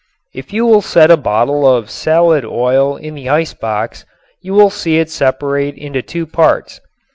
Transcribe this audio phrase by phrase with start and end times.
[0.33, 4.03] If you will set a bottle of salad oil in the ice box
[4.41, 6.81] you will see it separate into two parts.